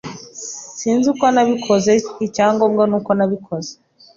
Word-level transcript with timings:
Sinzi 0.79 1.05
uko 1.13 1.25
nabikoze. 1.33 1.91
Icyangombwa 2.25 2.83
nuko 2.87 3.11
nabikoze. 3.17 3.71